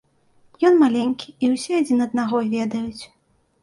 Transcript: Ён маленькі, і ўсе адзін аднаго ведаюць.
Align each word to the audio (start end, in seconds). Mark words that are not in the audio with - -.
Ён 0.69 0.79
маленькі, 0.85 1.35
і 1.45 1.53
ўсе 1.53 1.71
адзін 1.85 2.05
аднаго 2.09 2.37
ведаюць. 2.59 3.03